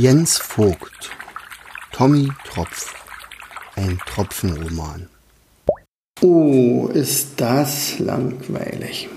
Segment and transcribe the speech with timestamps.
[0.00, 1.10] Jens Vogt,
[1.90, 2.94] Tommy Tropf,
[3.74, 5.08] ein Tropfenroman.
[6.22, 9.08] Oh, ist das langweilig.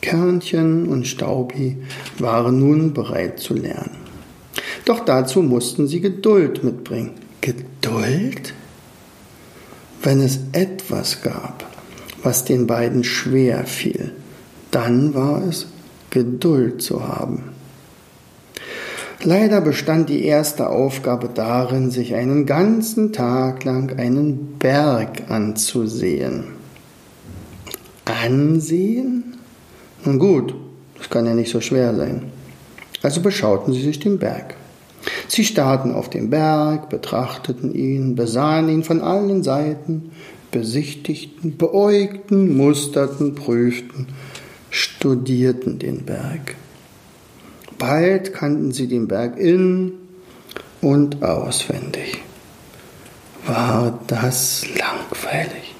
[0.00, 1.76] Körnchen und Staubi
[2.18, 3.96] waren nun bereit zu lernen.
[4.86, 7.12] Doch dazu mussten sie Geduld mitbringen.
[7.42, 8.54] Geduld?
[10.02, 11.64] Wenn es etwas gab,
[12.24, 14.16] was den beiden schwer fiel,
[14.72, 15.68] dann war es
[16.10, 17.51] Geduld zu haben.
[19.24, 26.44] Leider bestand die erste Aufgabe darin, sich einen ganzen Tag lang einen Berg anzusehen.
[28.04, 29.36] Ansehen?
[30.04, 30.54] Nun gut,
[30.98, 32.32] das kann ja nicht so schwer sein.
[33.02, 34.56] Also beschauten sie sich den Berg.
[35.28, 40.10] Sie starrten auf den Berg, betrachteten ihn, besahen ihn von allen Seiten,
[40.50, 44.08] besichtigten, beäugten, musterten, prüften,
[44.70, 46.56] studierten den Berg.
[47.82, 49.94] Bald kannten sie den Berg in
[50.80, 52.22] und auswendig.
[53.44, 55.74] War das langweilig.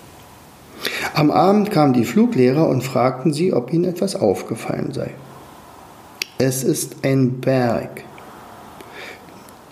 [1.14, 5.12] Am Abend kamen die Fluglehrer und fragten sie, ob ihnen etwas aufgefallen sei.
[6.38, 8.02] Es ist ein Berg.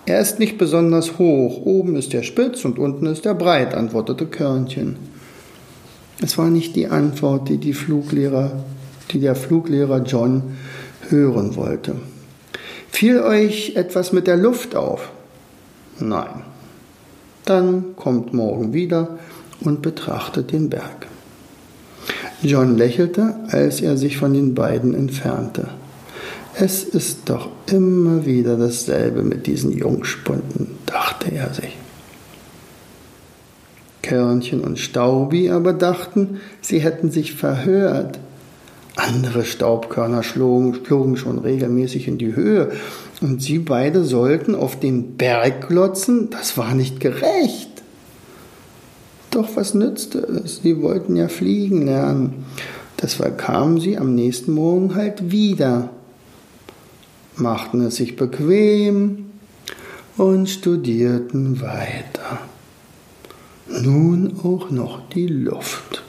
[0.07, 4.27] Er ist nicht besonders hoch, oben ist er spitz und unten ist er breit, antwortete
[4.27, 4.99] Körnchen.
[6.23, 8.53] Es war nicht die Antwort, die, die, Fluglehrer,
[9.11, 10.57] die der Fluglehrer John
[11.09, 11.97] hören wollte.
[13.01, 15.11] Fiel euch etwas mit der Luft auf?
[16.01, 16.43] Nein.
[17.47, 19.19] Dann kommt morgen wieder
[19.63, 21.07] und betrachtet den Berg.
[22.43, 25.69] John lächelte, als er sich von den beiden entfernte.
[26.55, 31.75] Es ist doch immer wieder dasselbe mit diesen Jungspunden, dachte er sich.
[34.03, 38.19] Körnchen und Staubi aber dachten, sie hätten sich verhört.
[38.97, 42.73] Andere Staubkörner flogen, flogen schon regelmäßig in die Höhe
[43.21, 46.31] und sie beide sollten auf den Berg glotzen.
[46.31, 47.69] Das war nicht gerecht.
[49.31, 50.61] Doch was nützte es?
[50.63, 52.45] Sie wollten ja fliegen lernen.
[53.01, 55.91] Deshalb kamen sie am nächsten Morgen halt wieder,
[57.37, 59.27] machten es sich bequem
[60.17, 62.41] und studierten weiter.
[63.69, 66.00] Nun auch noch die Luft.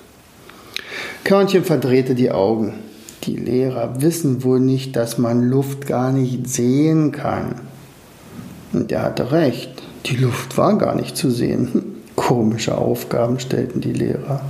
[1.24, 2.74] Körnchen verdrehte die Augen.
[3.24, 7.56] Die Lehrer wissen wohl nicht, dass man Luft gar nicht sehen kann.
[8.74, 12.02] Und er hatte recht, die Luft war gar nicht zu sehen.
[12.16, 14.42] Komische Aufgaben stellten die Lehrer.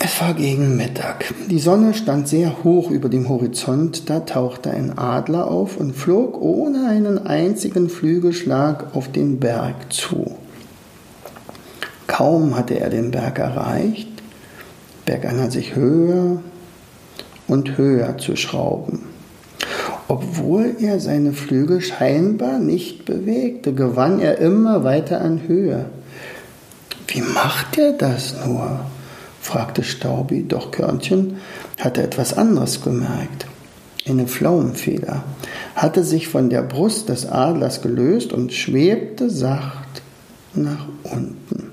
[0.00, 1.32] Es war gegen Mittag.
[1.48, 4.08] Die Sonne stand sehr hoch über dem Horizont.
[4.08, 10.36] Da tauchte ein Adler auf und flog ohne einen einzigen Flügelschlag auf den Berg zu.
[12.06, 14.15] Kaum hatte er den Berg erreicht,
[15.06, 16.42] begann er sich höher
[17.48, 19.06] und höher zu schrauben.
[20.08, 25.86] Obwohl er seine Flügel scheinbar nicht bewegte, gewann er immer weiter an Höhe.
[27.08, 28.80] Wie macht er das nur?
[29.40, 31.36] fragte Staubi, doch Körnchen
[31.78, 33.46] hatte etwas anderes gemerkt.
[34.08, 35.24] Eine Pflaumenfeder
[35.74, 40.02] hatte sich von der Brust des Adlers gelöst und schwebte sacht
[40.54, 41.65] nach unten.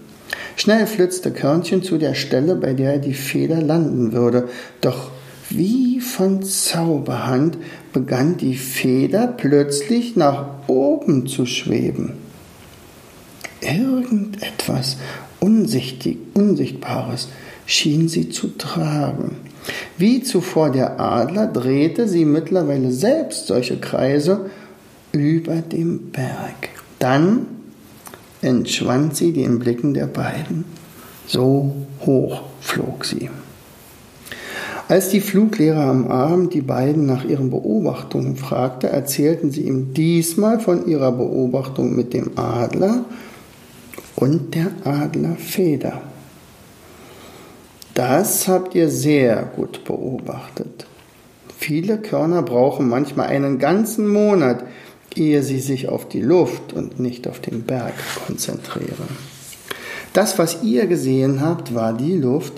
[0.64, 4.48] Schnell flitzte Körnchen zu der Stelle, bei der die Feder landen würde,
[4.80, 5.12] doch
[5.50, 7.58] wie von Zauberhand
[7.92, 12.14] begann die Feder plötzlich nach oben zu schweben.
[13.60, 14.96] Irgendetwas
[15.42, 17.28] Unsichtig, Unsichtbares
[17.66, 19.36] schien sie zu tragen.
[19.98, 24.50] Wie zuvor der Adler drehte sie mittlerweile selbst solche Kreise
[25.12, 26.70] über dem Berg.
[27.00, 27.53] Dann
[28.44, 30.66] entschwand sie den Blicken der beiden.
[31.28, 31.74] So
[32.06, 33.30] hoch flog sie.
[34.90, 40.60] Als die Fluglehrer am Abend die beiden nach ihren Beobachtungen fragte, erzählten sie ihm diesmal
[40.60, 43.06] von ihrer Beobachtung mit dem Adler
[44.16, 46.02] und der Adlerfeder.
[47.94, 50.86] Das habt ihr sehr gut beobachtet.
[51.58, 54.66] Viele Körner brauchen manchmal einen ganzen Monat,
[55.18, 57.94] ehe sie sich auf die Luft und nicht auf den Berg
[58.26, 59.08] konzentrieren.
[60.14, 62.54] Das, was ihr gesehen habt, war die Luft,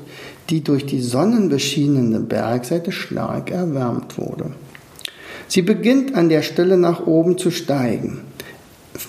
[0.50, 4.52] die durch die sonnenbeschienene Bergseite stark erwärmt wurde.
[5.48, 8.22] Sie beginnt an der Stelle nach oben zu steigen.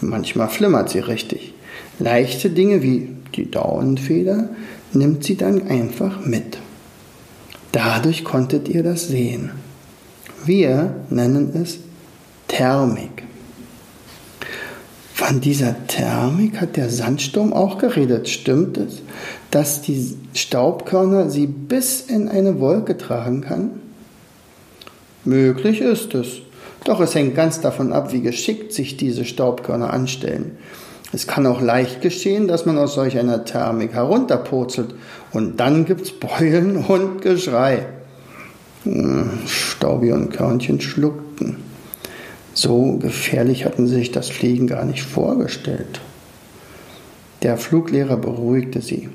[0.00, 1.54] Manchmal flimmert sie richtig.
[1.98, 4.50] Leichte Dinge wie die Daunenfeder
[4.92, 6.58] nimmt sie dann einfach mit.
[7.72, 9.50] Dadurch konntet ihr das sehen.
[10.44, 11.78] Wir nennen es
[12.48, 13.25] Thermik.
[15.26, 18.28] Von dieser Thermik hat der Sandsturm auch geredet.
[18.28, 19.02] Stimmt es,
[19.50, 23.70] dass die Staubkörner sie bis in eine Wolke tragen kann?
[25.24, 26.28] Möglich ist es.
[26.84, 30.58] Doch es hängt ganz davon ab, wie geschickt sich diese Staubkörner anstellen.
[31.12, 34.94] Es kann auch leicht geschehen, dass man aus solch einer Thermik herunterpurzelt
[35.32, 37.86] und dann gibt's Beulen und Geschrei.
[38.84, 41.56] Hm, Staubi und Körnchen schluckten.
[42.56, 46.00] So gefährlich hatten sie sich das Fliegen gar nicht vorgestellt.
[47.42, 49.10] Der Fluglehrer beruhigte sie.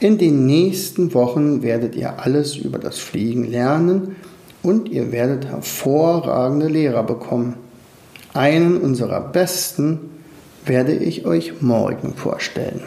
[0.00, 4.16] In den nächsten Wochen werdet ihr alles über das Fliegen lernen
[4.64, 7.54] und ihr werdet hervorragende Lehrer bekommen.
[8.32, 10.00] Einen unserer besten
[10.66, 12.80] werde ich euch morgen vorstellen.